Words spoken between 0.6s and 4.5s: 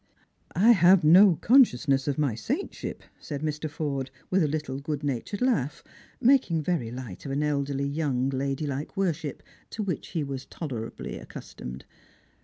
have no consciousness of my saintship," said Mr. Forde, with a